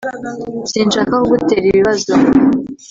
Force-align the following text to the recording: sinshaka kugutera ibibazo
sinshaka 0.71 1.13
kugutera 1.21 1.65
ibibazo 1.71 2.13